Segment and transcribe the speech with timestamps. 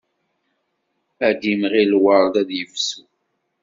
[1.27, 3.03] Ad d-imɣi lweṛd ad yefsu.